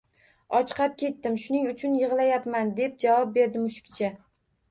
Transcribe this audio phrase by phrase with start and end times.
[0.59, 4.13] Ochqab ketdim, shuning uchun yigʻlayapman, deb javob berdi mushukcha